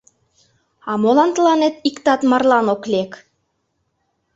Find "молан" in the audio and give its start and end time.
1.01-1.29